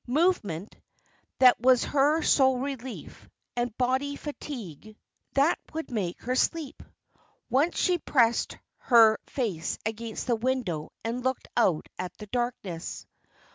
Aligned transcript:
Movement 0.07 0.75
that 1.37 1.61
was 1.61 1.83
her 1.83 2.23
sole 2.23 2.57
relief; 2.57 3.29
and 3.55 3.77
bodily 3.77 4.15
fatigue 4.15 4.97
that 5.35 5.59
would 5.73 5.91
make 5.91 6.19
her 6.23 6.33
sleep. 6.35 6.81
Once 7.51 7.77
she 7.77 7.99
pressed 7.99 8.57
her 8.77 9.19
face 9.27 9.77
against 9.85 10.25
the 10.25 10.35
window 10.35 10.91
and 11.03 11.23
looked 11.23 11.47
out 11.55 11.87
at 11.99 12.17
the 12.17 12.25
darkness. 12.25 13.05